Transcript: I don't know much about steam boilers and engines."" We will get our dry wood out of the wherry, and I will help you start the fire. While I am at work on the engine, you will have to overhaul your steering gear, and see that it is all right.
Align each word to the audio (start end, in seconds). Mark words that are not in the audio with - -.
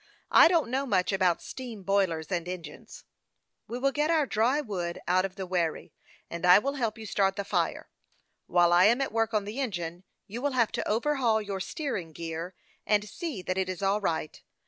I 0.31 0.47
don't 0.47 0.71
know 0.71 0.87
much 0.87 1.11
about 1.11 1.43
steam 1.43 1.83
boilers 1.83 2.31
and 2.31 2.47
engines."" 2.49 3.03
We 3.67 3.77
will 3.77 3.91
get 3.91 4.09
our 4.09 4.25
dry 4.25 4.59
wood 4.59 4.99
out 5.07 5.25
of 5.25 5.35
the 5.35 5.45
wherry, 5.45 5.93
and 6.27 6.43
I 6.43 6.57
will 6.57 6.73
help 6.73 6.97
you 6.97 7.05
start 7.05 7.35
the 7.35 7.43
fire. 7.45 7.87
While 8.47 8.73
I 8.73 8.85
am 8.85 8.99
at 8.99 9.11
work 9.11 9.31
on 9.31 9.45
the 9.45 9.59
engine, 9.59 10.03
you 10.25 10.41
will 10.41 10.53
have 10.53 10.71
to 10.71 10.87
overhaul 10.87 11.39
your 11.39 11.59
steering 11.59 12.13
gear, 12.13 12.55
and 12.83 13.07
see 13.07 13.43
that 13.43 13.59
it 13.59 13.69
is 13.69 13.83
all 13.83 14.01
right. 14.01 14.41